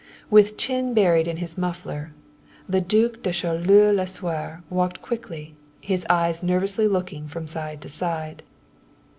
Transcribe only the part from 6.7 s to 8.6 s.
looking from side to side.